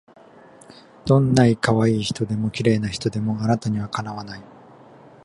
[1.05, 4.41] どんない可愛い人でも綺麗な人でもあなたには敵わない